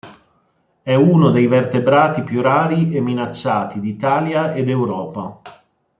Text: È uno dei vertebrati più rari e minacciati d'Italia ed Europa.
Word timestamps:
È 0.81 0.95
uno 0.95 1.29
dei 1.29 1.45
vertebrati 1.45 2.23
più 2.23 2.41
rari 2.41 2.91
e 2.95 2.99
minacciati 3.01 3.79
d'Italia 3.79 4.51
ed 4.51 4.67
Europa. 4.67 5.39